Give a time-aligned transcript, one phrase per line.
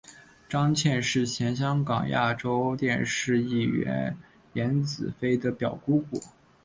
[0.49, 4.17] 张茜是前香港亚洲电视艺员
[4.53, 6.19] 颜子菲的表姑姑。